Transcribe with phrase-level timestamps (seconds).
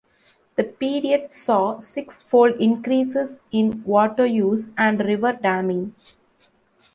[0.55, 5.93] The period saw sixfold increases in water use and river damming.